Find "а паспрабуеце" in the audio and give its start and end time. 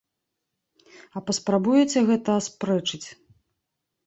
1.21-1.99